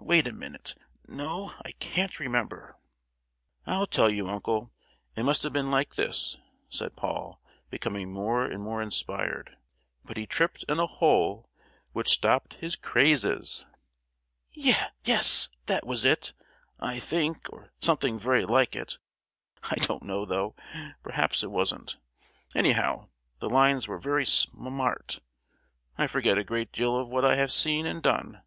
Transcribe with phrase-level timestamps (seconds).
[0.00, 0.74] Wait a minute!
[1.08, 2.76] No, I can't remember."
[3.64, 4.72] "I'll tell you, uncle.
[5.16, 6.36] It must have been like this,"
[6.68, 9.56] said Paul, becoming more and more inspired:—
[10.04, 11.48] "But he tripped in a hole,
[11.92, 13.64] Which stopped his crazes."
[14.52, 16.34] "Ye—yes, that was it,
[16.78, 18.98] I think, or something very like it.
[19.70, 21.96] I don't know, though—perhaps it wasn't.
[22.54, 23.08] Anyhow,
[23.38, 25.20] the lines were very sm—art.
[25.96, 28.42] I forget a good deal of what I have seen and done.